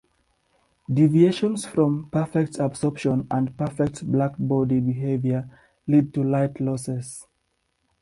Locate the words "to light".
6.11-6.59